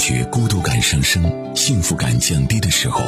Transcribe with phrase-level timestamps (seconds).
[0.00, 3.04] 觉孤独感上升、幸福感降低的时候，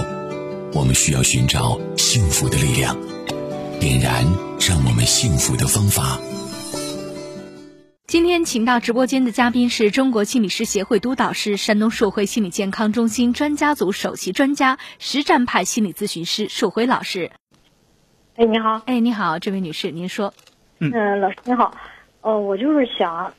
[0.74, 2.94] 我们需要寻找幸福的力量，
[3.80, 4.22] 点燃
[4.60, 6.20] 让我们幸福的方法。
[8.06, 17.30] 今天请到直播间的嘉宾是中国心理师协会督导师、山东硕辉心理健康中心专家组首席专家、实战派心理咨询师硕辉老师。
[18.36, 18.82] 哎，你好。
[18.84, 20.34] 哎，你好，这位女士，您说。
[20.78, 21.74] 嗯，老师你好。
[22.20, 23.32] 呃，我就是想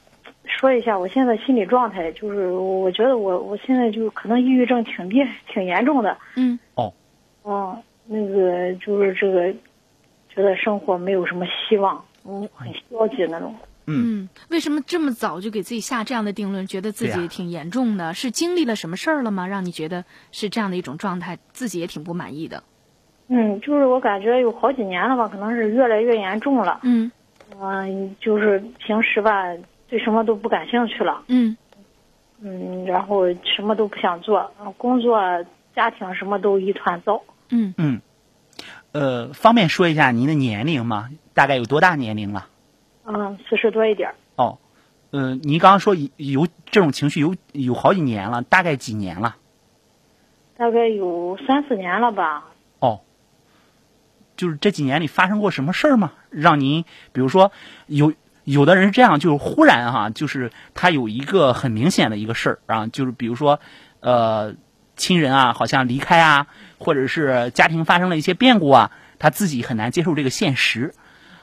[0.64, 5.18] 说一下我现在心理状态，就是我觉得我我现在就可能抑郁症挺厉
[5.54, 6.18] 挺严重的。
[6.38, 6.58] 嗯。
[6.76, 6.94] 哦。
[7.42, 9.52] 哦，那个就是这个，
[10.34, 13.54] 觉得生活没有什么希望，嗯，很消极那种。
[13.88, 16.66] 嗯，为什么这么早就给自己下这样的定论？
[16.66, 19.46] 觉得自己挺严重的，是经历了什么事儿了吗？
[19.46, 22.64] 让你觉得是这样的一种状态，自己也挺不满意的。
[23.28, 26.80] 嗯，就是我感觉有好几年了吧，可能是越来越严重了。
[26.84, 27.12] 嗯，
[27.60, 29.44] 嗯，就是平时吧，
[29.88, 31.24] 对什么都不感兴趣了。
[31.28, 31.58] 嗯，
[32.42, 35.20] 嗯，然后什么都不想做，工作、
[35.76, 37.22] 家庭什么都一团糟。
[37.50, 38.02] 嗯嗯，
[38.92, 41.10] 呃，方便说一下您的年龄吗？
[41.34, 42.48] 大概有多大年龄了？
[43.06, 44.58] 嗯，四十多一点哦，
[45.12, 49.36] 嗯，您刚刚说有这种情绪有有好几年了，大概几年了？
[50.56, 52.46] 大概有三四年了吧。
[52.80, 53.02] 哦，
[54.38, 56.14] 就是这几年里发生过什么事儿吗？
[56.30, 57.52] 让您比如说
[57.88, 58.14] 有
[58.44, 63.60] 有的人是这样，就是忽然哈，就是他有一个很明显的一个事儿啊，就是比如说
[64.00, 64.54] 呃
[64.96, 70.94] 亲人啊好像离开啊，或者是家庭发生了一些变故啊，他自己很难接受这个现实。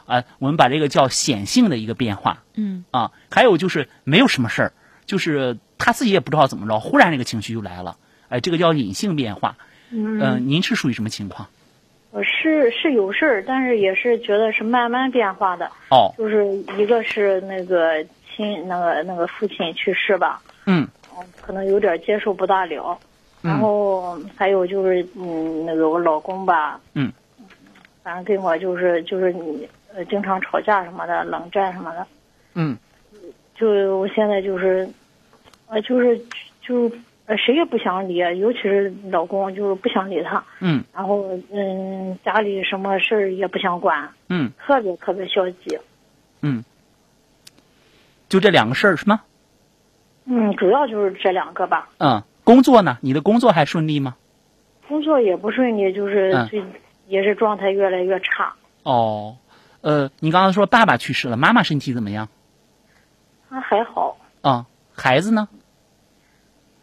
[0.06, 4.72] 啊，我们把这个叫显性的一个变化，嗯，啊，还有就是没有什么事儿，
[5.06, 7.96] 就是他自己也不知道怎么着，忽然这个情绪就来了，
[8.28, 9.56] 哎，这个叫隐性变化。
[9.90, 11.48] 嗯，您是属于什么情况？
[12.10, 15.70] 我是是有事儿，但是也是觉得是慢慢变化的。
[15.90, 16.46] 哦，就是
[16.78, 20.86] 一个是那个亲那个那个父亲去世吧，嗯，
[21.40, 22.98] 可能有点接受不大了。
[23.42, 27.12] 然后还有就是嗯，那个我老公吧，嗯，
[28.02, 29.68] 反正跟我就是就是你。
[29.92, 32.06] 呃，经常吵架什么的，冷战什么的，
[32.54, 32.78] 嗯，
[33.56, 33.66] 就
[33.98, 34.88] 我现在就是，
[35.66, 36.16] 呃，就是
[36.62, 36.88] 就
[37.30, 45.78] 呃，谁也不想理，尤其是老公，就是不想理他，嗯，然后嗯，家里什么事儿也不想管，嗯，特别特别消极，
[46.42, 46.64] 嗯，
[48.28, 49.20] 就这两个事儿是吗？
[50.24, 51.88] 嗯，主要就是这两个吧。
[51.98, 52.98] 嗯，工作呢？
[53.00, 54.16] 你的工作还顺利吗？
[54.88, 56.64] 工作也不顺利，就是最
[57.06, 58.54] 也是状态越来越差。
[58.82, 59.36] 哦。
[59.82, 62.28] 呃，你刚刚说爸爸去世了，妈妈身体怎么样？
[63.48, 64.18] 他还好。
[64.40, 64.66] 啊，
[64.96, 65.48] 孩子呢？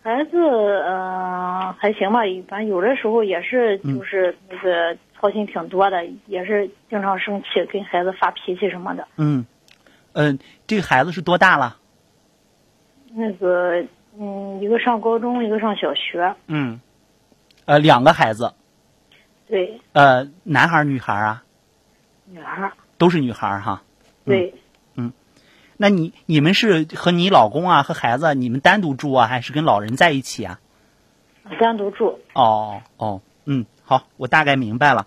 [0.08, 2.20] 孩子，嗯，还行吧。
[2.48, 9.06] 反正有的时候也是，就是那个操心挺多的，也是经常生气，跟孩子发脾气什么的。
[9.18, 9.46] 嗯，
[10.14, 11.76] 嗯，这个孩子是多大了？
[13.12, 13.84] 那个，
[14.18, 16.34] 嗯，一个上高中，一个上小学。
[16.48, 16.80] 嗯，
[17.66, 18.54] 呃，两个孩子。
[19.50, 19.82] 对。
[19.92, 21.44] 呃，男孩儿女孩儿啊？
[22.24, 22.72] 女孩儿。
[22.98, 23.84] 都是女孩儿哈，
[24.24, 24.60] 对，嗯，
[25.78, 30.60] 那你你们是和你老公啊和孩子你们单独住啊，还是跟老人在一起啊？
[31.60, 32.20] 单独住。
[32.34, 35.06] 哦哦，嗯，好，我大概明白了。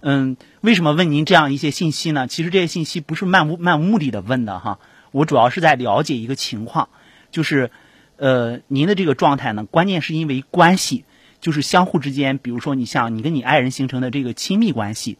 [0.00, 2.28] 嗯，为什么问您这样一些信息呢？
[2.28, 4.78] 其实这些信息不是漫无漫无目的的问的哈，
[5.10, 6.88] 我主要是在了解一个情况，
[7.32, 7.70] 就是
[8.16, 11.04] 呃，您的这个状态呢，关键是因为关系，
[11.40, 15.18] 就是相互之间，比如说你像你跟你爱人形成的这个亲密关系，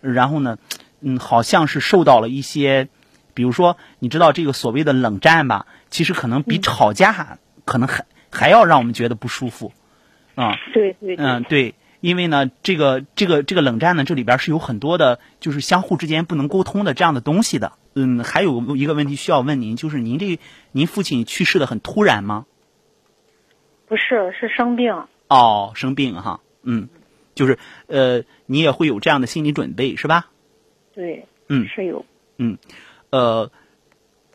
[0.00, 0.58] 然后呢。
[1.00, 2.88] 嗯，好像是受到了一些，
[3.38, 5.66] 比如说，你知道这个所谓的冷战吧？
[5.90, 9.72] 其实可能比吵架可能还还要让我们觉得不舒服，
[10.34, 17.74] 啊，对对，嗯对，因为呢，这个这个这个冷战呢，这里边是有很多的，就是相互之间不能沟通的这样的东西的。
[17.94, 20.40] 嗯，还有一个问题需要问您，就是您这
[20.72, 22.44] 您父亲去世的很突然吗？
[23.86, 24.92] 不是，是生病。
[25.28, 26.88] 哦，生病哈，嗯，
[27.36, 27.56] 就是
[27.86, 30.26] 呃，你也会有这样的心理准备是吧？
[30.92, 32.04] 对，嗯，是有，
[32.38, 32.58] 嗯，
[33.10, 33.50] 呃，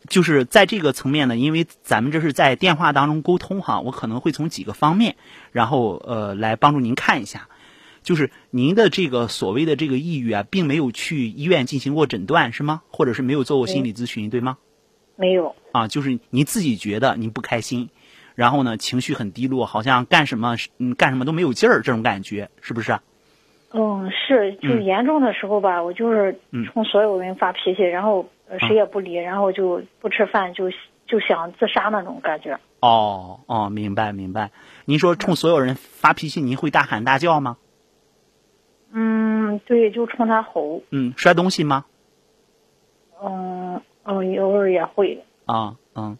[0.08, 5.16] 就是在这个层面呢，因为咱们这是在电话当中沟通哈，我可能会从几个方面，
[5.52, 7.48] 然后呃来帮助您看一下，
[8.02, 12.82] 就是您的这个所谓的这个抑郁啊，并没有去医院进行过诊断是吗？
[12.90, 14.58] 或者是没有做过心理咨询对吗？
[15.16, 17.88] 没有啊，就是您自己觉得您不开心，
[18.34, 22.98] 然后呢情绪很低落，好像干什么嗯干什么都没有劲儿，这种感觉是不是？
[23.72, 26.38] 嗯，是，就严重的时候吧，我就是
[26.72, 28.28] 冲所有人发脾气，然后
[28.60, 30.70] 谁也不理，然后就不吃饭，就
[31.06, 32.58] 就想自杀那种感觉。
[32.80, 34.50] 哦哦，明白明白。
[34.84, 37.56] 您说冲所有人发脾气，您会大喊大叫吗？
[38.92, 40.82] 嗯，对，就冲他吼。
[40.90, 41.86] 嗯，摔东西吗？
[43.22, 45.24] 嗯嗯，偶尔也会。
[45.46, 46.18] 啊嗯，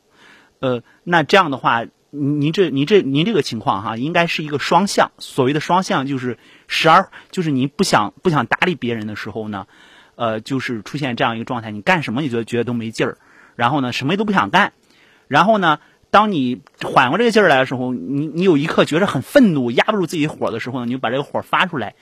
[0.60, 5.12] 呃，那这样的话，您这您这您这个情况哈，应该是一个双向。
[5.18, 9.66] 所谓的双向，就是时而就是您不想不想搭理别人的时候呢，
[10.16, 13.18] 呃，就是出现这样一个状态，你干什么你觉得觉得都没劲儿，
[13.56, 14.72] 然后呢什么都不想干，
[15.28, 15.80] 然后呢，
[16.10, 21.94] 当你缓过这个劲儿来的时候，你你有一刻觉得很愤怒，压不住自己火的时候呢，你就把这个火发出来，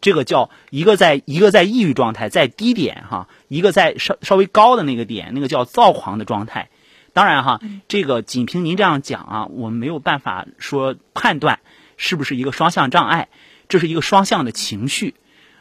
[0.00, 6.68] 这个叫一个在一个在抑郁状态，在低点哈，一个在稍稍微高的那个点，那个叫躁狂的状态。
[7.12, 11.58] 当然哈，这个仅凭您这样讲啊，我们没有办法说判断
[11.96, 13.28] 是不是一个双向障碍，
[13.68, 15.14] 这是一个双向的情绪。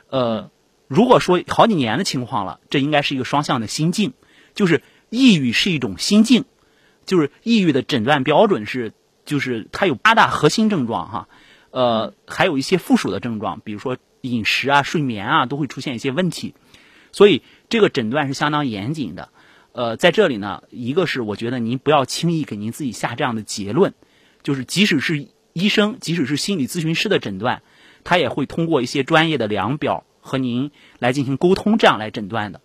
[0.10, 0.52] 呃，
[0.90, 4.14] 如果说好几年的情况了，这应该是一个双向的心境，
[4.56, 4.82] 就是
[5.12, 6.46] 抑郁是一种心境，
[7.06, 8.94] 就是抑郁的诊断标准是，
[9.24, 11.30] 就是它有八大核心症状哈，
[11.70, 16.56] 呃，还有一些附属的症状，比如说饮食啊、睡眠啊都会出现一些问题，
[17.12, 19.30] 所以这个诊断是相当严谨的。
[19.74, 23.94] 呃，在这里呢，一个是我觉得您不要轻易给您自己下这样的结论，
[24.42, 27.62] 就是即使是医生，即使是心理咨询师的诊断，
[28.04, 32.62] 他也会通过一些专业的量表和您来进行沟通，这样来诊断的。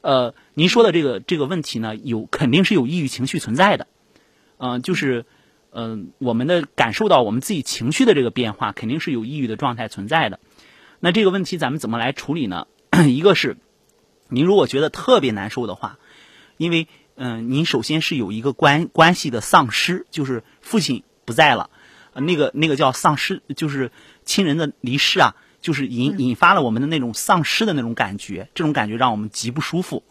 [0.00, 3.88] 呃，您说的这个这个问题呢，有肯定是有抑郁情绪存在的，
[4.58, 5.26] 嗯，就是
[5.72, 10.38] 嗯，我们的感受到我们自己情绪的这个变化，肯定是有抑郁的状态存在的。
[11.00, 12.68] 那这个问题咱们怎么来处理呢？
[13.08, 13.56] 一个是
[14.28, 15.98] 您如果觉得特别难受的话。
[16.56, 21.70] 因为，嗯，您首先是有一个关关系的丧失，就是父亲不在了，
[22.14, 23.92] 那个那个叫丧失，就是
[24.24, 30.02] 亲人的离世啊，就是引引发了我们的那种丧失的那种感觉，这种感觉让我们极不舒服。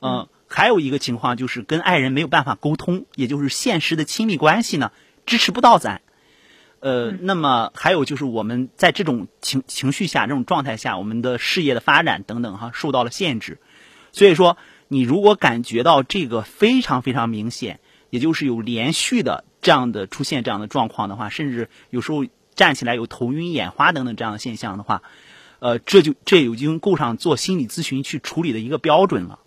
[0.00, 4.92] 嗯，还有一个情况就是跟爱人没有办法沟通，也就是现实的亲密关系呢
[5.26, 6.00] 支持不到咱。
[6.80, 13.58] 呃，那么还有就是我们在这种情情绪下、这种状态下，我们的事业的发展等等哈受到了限制，
[14.12, 14.56] 所以说。
[14.90, 22.24] 你如果感觉到这个非常非常明显，也就是有连续的这样的出现这样的状况的话，甚至有时候
[22.58, 25.00] 站起来有头晕眼花等等这样的现象的话，
[25.60, 29.38] 呃，这就这已经够上做心理咨询去处理的一个标准了。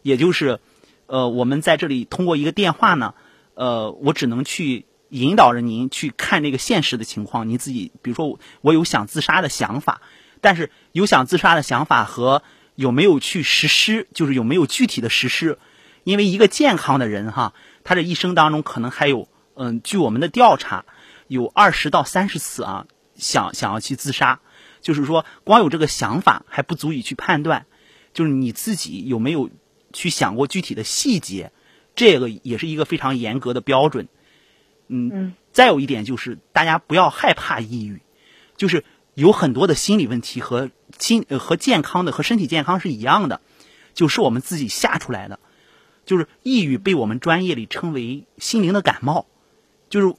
[0.00, 0.60] 也就是，
[1.06, 3.12] 呃，我们在这里通过一个电话呢，
[3.52, 7.50] 呃，我只能去引导着您去看这个现实的情况。
[7.50, 10.00] 您自己，比如说我有想自杀的想法，
[10.40, 12.42] 但是有想自杀的想法和。
[12.76, 14.08] 有没有去实施？
[14.14, 15.58] 就是有没有具体的实施？
[16.02, 17.52] 因为一个健康的人哈，
[17.84, 20.86] 他这一生当中可能还有，嗯，据我们的调查，
[21.30, 24.40] 有二十到三十次啊，想想要去自杀。
[24.80, 27.66] 就是说，光有这个想法还不足以去判断，
[28.12, 29.48] 就是你自己有没有
[29.92, 31.52] 去想过具体的细节，
[31.94, 34.08] 这个也是一个非常严格的标准。
[34.88, 38.02] 嗯，再有一点就是，大家不要害怕抑郁，
[38.56, 38.84] 就是
[39.14, 40.70] 有很多的心理问题和。
[40.98, 43.40] 心和健康的和身体健康是一样的，
[43.94, 45.38] 就是我们自己吓出来的，
[46.04, 49.26] 就是抑郁被我们专业里称为心灵的感冒，
[49.88, 50.16] 就是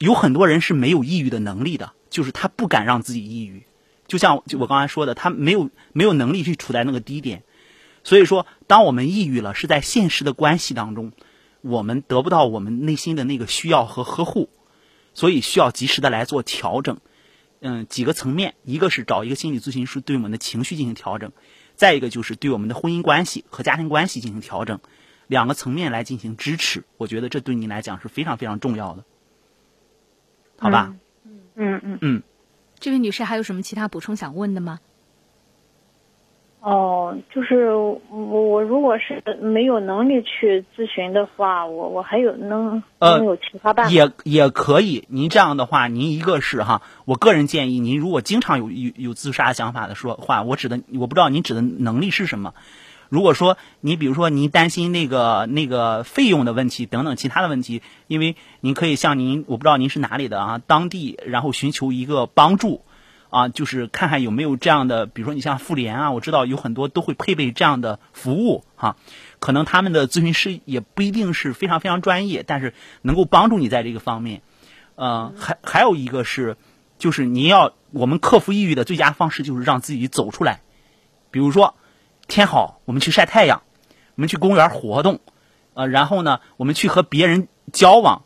[0.00, 3.64] 有很多人是没有抑郁的能力的，就是他不敢让自己抑郁，
[4.08, 7.42] 就像就我刚才说的，他没有没有能力去处在那个低点，
[8.02, 11.12] 所以说，当我们抑郁了，是在现实的关系当中，
[11.60, 14.48] 我们得不到我们内心的那个需要和呵护，
[15.12, 16.98] 所以需要及时的来做调整。
[17.60, 21.30] 嗯，几个层面，一个是找一个心理咨询师对我们的情绪进行调整，
[21.76, 24.80] 再一个就是对我们的婚姻关系和家庭关系进行调整，
[25.26, 29.04] 两个层面来进行支持，我觉得这对您来讲是非常非常重要的，
[30.60, 30.94] 好吧？
[31.24, 32.22] 嗯嗯嗯嗯，
[32.78, 34.78] 这位女士还有什么其他补充想问的吗？
[36.60, 43.90] 哦，就是我我如果是没有能力去咨询的话，我我还有能能有其他办法？
[43.90, 45.06] 也也可以。
[45.08, 52.52] 您这样的话，您一个是哈，我个人建议您如果经常有有有自杀想法的说话，我指的我不知道您指的能力是什么。
[53.10, 62.82] 如果说你比如说您担心那个那个费用的问题等等其他的问题，因为您可以向您我不知道您是哪里的啊，当地然后寻求一个帮助。
[63.32, 68.96] 啊，就是看看有没有这样的，比如说你像妇联啊，我知道有很多都会配备这样的服务哈。
[69.38, 74.42] 可能他们的咨询师也不一定是非常非常专业，但是能够帮助你在这个方面。
[74.96, 76.56] 嗯，还还有一个是，
[76.98, 80.62] 就是你要我们克服抑郁的最佳方式就是让自己走出来。
[81.30, 81.76] 比如说
[82.30, 83.62] 天好，我们去晒太阳，
[84.14, 85.20] 我们去公园活动，
[85.74, 88.22] 呃，然后呢，我们去和别人交往，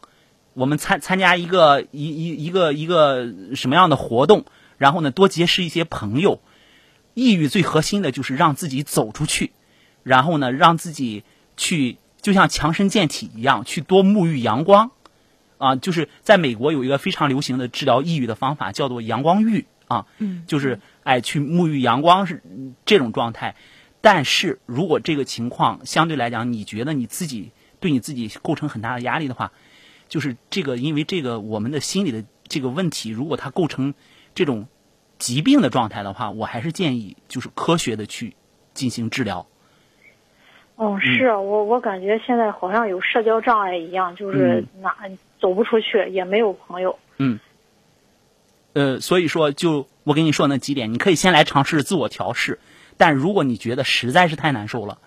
[0.53, 4.45] 我们参参加一个一一一个一个什么样的活动。
[4.77, 6.41] 然后呢，多结识一些朋友。
[7.15, 9.53] 抑郁最核心的就是让自己走出去，
[10.03, 11.23] 然后呢，让自己
[11.57, 14.91] 去就像强身健体一样，去多沐浴阳光。
[15.59, 20.07] 啊，就是在美国有一个非常流行的治疗抑郁的方法，叫做阳光浴啊。
[20.19, 20.43] 嗯。
[20.49, 22.43] 就是哎，去沐浴阳光是
[22.85, 23.55] 这种状态。
[24.05, 29.51] 但是如果这个情况相对来讲，你觉得你自己对你自己构成很大的压力的话，
[30.11, 33.95] 就是这个，因为这个我们的心理的这个问题，如果它构成
[34.35, 34.69] 这种
[35.17, 38.37] 疾病的状态的话，我还是建议就是科学的去
[38.75, 39.47] 进行治疗。
[40.77, 44.95] 哦，是啊我我感觉现在好像有社交障碍一样，就是哪
[45.41, 46.99] 走不出去，也没有朋友。
[47.17, 47.41] 嗯，
[48.75, 52.59] 呃，所以说，就我跟你说那几点，你可以先来尝试自我调试。
[52.97, 54.99] 但如果你觉得实在是太难受了，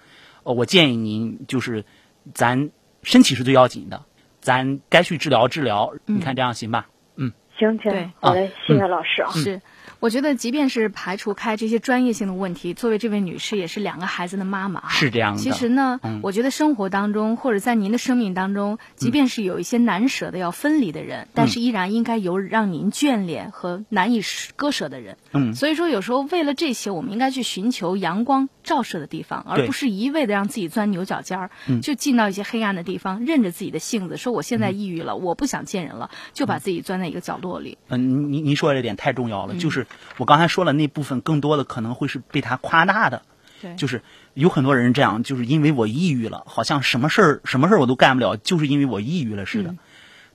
[0.43, 1.85] 呃，我建议您就是，
[2.33, 2.69] 咱
[3.03, 4.03] 身体是最要紧的，
[4.41, 5.93] 咱该去治疗治疗。
[6.05, 6.87] 你看这样行吧？
[7.15, 9.31] 嗯行行，好嘞，谢谢老师啊。
[9.31, 9.61] 是，
[9.99, 15.41] 我觉得即便是排除开这些专业性的问题，作为这位女士也是两个孩子的妈妈啊，是这样的。
[15.41, 24.21] 其实呢，嗯我觉得生活当中或者在您的生命当中，即便是有一些难舍的要分离的人，嗯但是依然应该有让您眷恋和难以
[24.55, 25.17] 割舍的人。
[25.33, 37.77] 嗯所以说有时候为了这些，我们应该去寻求阳光照射的地方，而不是一味的让自己钻牛角尖儿，嗯就进到一些黑暗的地方，任着自己的性子，说我现在抑郁了，我不想见人了，就把自己钻在一个角落里。
[37.87, 43.21] 嗯，您您说这点太重要了，嗯就是我刚才说了那部分，更多的可能会是被他夸大的。
[43.61, 44.03] 对，就是
[44.35, 49.71] 有很多人这样，就是因为我抑郁了，好像什么事儿什么事儿我都干不了，就是因为我抑郁了似的。
[49.71, 49.79] 嗯。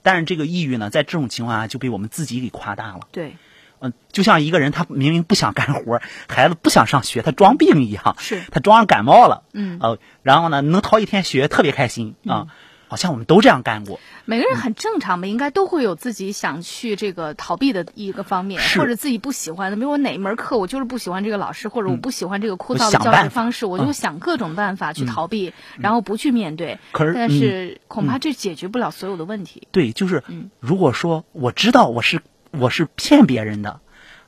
[0.01, 3.07] 但是这个抑郁呢，在这种情况下就被我们自己给夸大了。
[3.13, 3.37] 对，
[3.79, 8.41] 嗯，就像一个人他明明不想干活，孩子不想上学，他装病一样，是。
[8.51, 9.79] 他装上感冒了，嗯。
[9.81, 12.47] 呃，然后呢能逃一天学，特别开心啊，
[12.93, 13.99] 好像我们都这样干过。
[14.25, 19.77] 每个人很正常吧，应该都会有自己想去这个逃避的一个方面，或者自己不喜欢的。
[19.77, 26.77] 比如我哪门课我就是不喜欢这个老师，或者我不喜欢这个枯燥的教学方式，我就嗯想各种办法去逃避，然后不去面对。
[26.91, 29.67] 可是但嗯是恐怕这解决不了所有的问题。
[29.71, 32.21] 对，就是嗯如果说我知道我是
[32.51, 33.79] 我是骗别人的，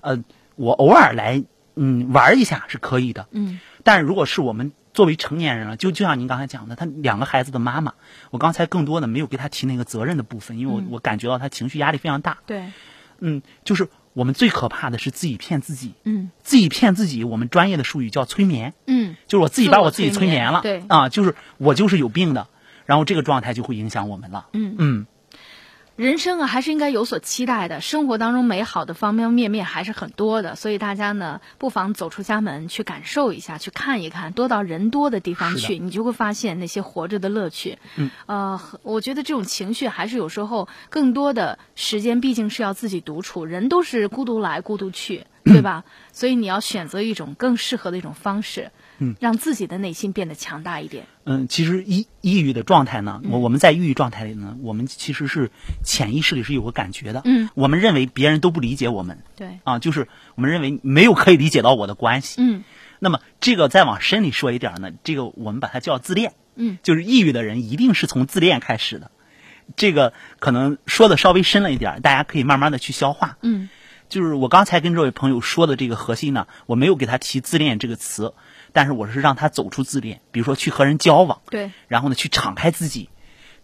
[0.02, 0.24] 呃，
[0.56, 1.44] 我偶尔来
[1.76, 7.94] 嗯玩一下是可以的，嗯但如果是我们作为成年人了，就就像您刚才讲的，他两个孩子的妈妈，
[8.32, 12.38] 我刚才更多的没有给他提那个责任的部分，因为我、嗯我感觉到他情绪压力非常大。
[12.46, 12.72] 对，
[13.20, 22.48] 嗯，就是我们最可怕的是自己骗自己，嗯自己骗自己，我们专业的术语叫催眠，嗯就是我自己把我自己催眠催眠了，对啊，就是我就是有病的，
[22.86, 24.48] 然后这个状态就会影响我们了。
[24.54, 24.76] 嗯。
[24.78, 25.08] 嗯，
[25.96, 27.80] 人生啊，还是应该有所期待的。
[27.80, 37.78] 生活当中美好的方方面面还是很多的，所以大家呢，不妨走出家门去感受一下，去看一看，多到人多的地方去，你就会发现那些活着的乐趣。
[37.96, 45.86] 嗯，呃，我觉得这种情绪还是有时候更多的时间，毕竟是要自己独处，人都是孤独来孤独去，对吧？
[46.12, 51.06] 所以你要选择一种更适合的一种方式，嗯，让自己的内心变得强大一点。
[51.26, 55.52] 嗯，其实抑抑郁的状态呢，嗯我我们在抑郁状态里呢，我们其实是
[55.84, 57.22] 潜意识里是有个感觉的。
[57.26, 62.42] 嗯，我们认为别人都不理解我们对，啊，就是我们认为没有可以理解到我的关系。
[62.42, 62.64] 嗯
[63.00, 66.34] 那么这个再往深里说一点呢，这个我们把它叫自恋。
[66.56, 69.12] 嗯，就是抑郁的人一定是从自恋开始的。
[69.76, 73.38] 这个可能说的稍微深了一点儿，大家可以慢慢的去消化。
[73.42, 73.68] 嗯
[74.08, 78.34] 就是我刚才跟这位朋友说的这个核心呢，我没有给他提自恋这个词，
[78.76, 83.10] 但是我是让他走出自恋，比如说去和人交往，对，然后呢去敞开自己，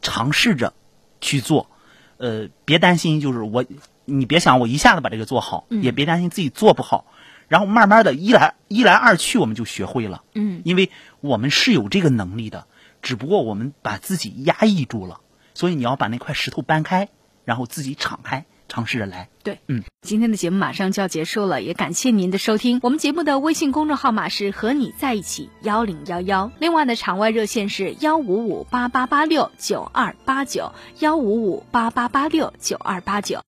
[0.02, 0.74] 尝试着
[1.20, 1.70] 去做，
[2.16, 3.66] 呃，别担心，就是我，
[4.06, 5.84] 你别想我一下子把这个做好，嗯。
[5.84, 7.08] 也别担心自己做不好，
[7.50, 10.62] 然后慢慢的一来一来二去，我们就学会了，嗯。
[10.64, 10.90] 因为
[11.20, 12.66] 我们是有这个能力的，
[13.02, 15.20] 只不过我们把自己压抑住了，
[15.54, 17.10] 所以你要把那块石头搬开，
[17.44, 19.28] 然后自己敞开，尝试着来。
[19.44, 22.80] 对，嗯，今天的节目马上就要结束了，也感谢您的收听。
[22.82, 33.42] 我们节目的微信公众号码是和你在一起幺零幺幺，另外的场外热线是幺五五八八八六九二八九幺五五八八八六九二八九。